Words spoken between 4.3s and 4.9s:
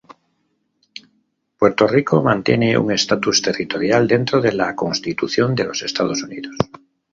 de la